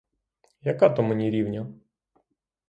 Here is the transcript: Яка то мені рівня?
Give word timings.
Яка 0.61 0.89
то 0.89 1.03
мені 1.03 1.29
рівня? 1.29 1.67